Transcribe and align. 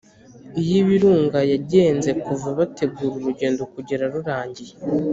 iy’ibirunga 0.59 1.39
yagenze 1.51 2.09
kuva 2.23 2.47
bategura 2.57 3.15
urugendo 3.19 3.61
kugera 3.73 4.03
rurangiye 4.13 4.73